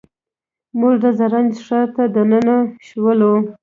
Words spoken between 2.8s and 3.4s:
شولو.